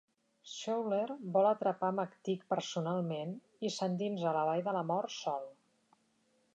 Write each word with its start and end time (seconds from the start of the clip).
Schouler 0.51 1.11
vol 1.35 1.49
atrapar 1.49 1.91
McTeague 1.99 2.49
personalment 2.55 3.37
i 3.69 3.73
s'endinsa 3.77 4.29
a 4.31 4.35
la 4.39 4.49
Vall 4.53 4.65
de 4.71 4.77
la 4.79 4.85
Mort 4.93 5.19
sol. 5.19 5.51